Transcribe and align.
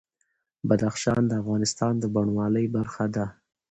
بدخشان 0.69 1.21
د 1.27 1.31
افغانستان 1.41 1.93
د 1.99 2.03
بڼوالۍ 2.13 2.65
برخه 2.75 3.05
ده. 3.15 3.25